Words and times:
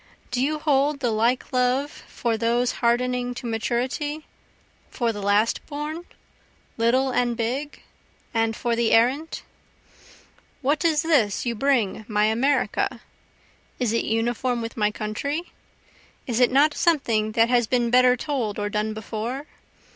Do 0.31 0.41
you 0.43 0.57
hold 0.57 0.99
the 0.99 1.11
like 1.11 1.53
love 1.53 1.91
for 1.91 2.35
those 2.35 2.71
hardening 2.81 3.35
to 3.35 3.45
maturity? 3.45 4.25
for 4.89 5.11
the 5.13 5.21
last 5.21 5.63
born? 5.67 6.05
little 6.75 7.11
and 7.11 7.37
big? 7.37 7.83
and 8.33 8.55
for 8.55 8.75
the 8.75 8.93
errant? 8.93 9.43
What 10.63 10.83
is 10.83 11.03
this 11.03 11.45
you 11.45 11.53
bring 11.53 12.03
my 12.07 12.25
America? 12.25 13.01
Is 13.77 13.93
it 13.93 14.03
uniform 14.05 14.59
with 14.59 14.75
my 14.75 14.89
country? 14.89 15.51
Is 16.25 16.39
it 16.39 16.51
not 16.51 16.73
something 16.73 17.33
that 17.33 17.49
has 17.49 17.67
been 17.67 17.91
better 17.91 18.17
told 18.17 18.57
or 18.57 18.69
done 18.69 18.95
before? 18.95 19.45